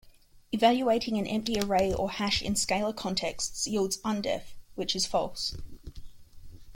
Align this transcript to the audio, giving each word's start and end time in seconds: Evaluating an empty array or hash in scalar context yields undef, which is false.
Evaluating 0.51 1.19
an 1.19 1.27
empty 1.27 1.59
array 1.59 1.93
or 1.93 2.09
hash 2.09 2.41
in 2.41 2.55
scalar 2.55 2.91
context 2.91 3.67
yields 3.67 3.97
undef, 3.99 4.55
which 4.73 4.95
is 4.95 5.05
false. 5.05 5.55